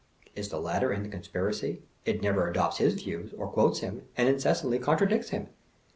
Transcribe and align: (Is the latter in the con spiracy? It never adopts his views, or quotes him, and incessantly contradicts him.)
(Is 0.35 0.49
the 0.49 0.59
latter 0.59 0.91
in 0.91 1.03
the 1.03 1.09
con 1.09 1.21
spiracy? 1.21 1.81
It 2.05 2.23
never 2.23 2.49
adopts 2.49 2.79
his 2.79 2.95
views, 2.95 3.33
or 3.37 3.45
quotes 3.45 3.81
him, 3.81 4.07
and 4.17 4.27
incessantly 4.27 4.79
contradicts 4.79 5.29
him.) 5.29 5.49